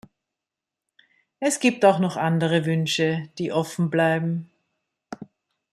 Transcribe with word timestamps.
Es 1.39 1.59
gibt 1.59 1.85
auch 1.85 1.99
noch 1.99 2.17
andere 2.17 2.65
Wünsche, 2.65 3.29
die 3.37 3.51
offen 3.51 3.91
bleiben. 3.91 4.49